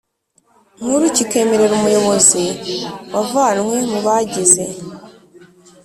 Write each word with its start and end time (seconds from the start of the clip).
Nkuru 0.83 1.05
kikemerera 1.15 1.73
umuyobozi 1.79 2.43
wavanwe 3.13 3.77
mu 3.91 3.99
bagize 4.05 4.63